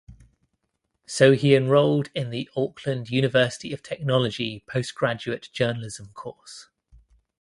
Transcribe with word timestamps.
So 1.05 1.33
he 1.33 1.53
enrolled 1.53 2.09
in 2.15 2.31
the 2.31 2.49
Auckland 2.55 3.11
University 3.11 3.71
of 3.71 3.83
Technology 3.83 4.63
postgraduate 4.67 5.49
journalism 5.53 6.07
course. 6.15 6.69